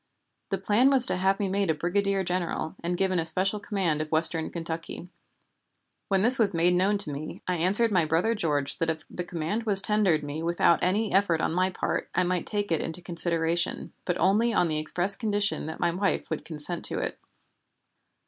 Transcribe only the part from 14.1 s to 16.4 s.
only on the express condition that my wife